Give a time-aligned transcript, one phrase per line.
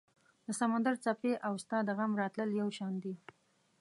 [0.45, 3.13] د سمندر څپې او ستا د غم راتلل یو شان دي